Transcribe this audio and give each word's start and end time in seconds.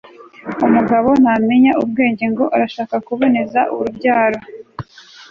umugabontamenya 0.65 1.71
ubwenge 1.83 2.25
ngo 2.31 2.45
arashaka 2.55 2.95
kuboneza 3.07 3.61
urubyaro 3.75 4.39